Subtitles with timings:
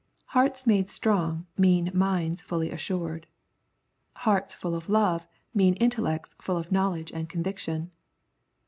[0.33, 3.27] Hearts made strong mean minds fully assured.
[4.15, 7.91] Hearts full of love mean intellects full of knov^ledge and conviction.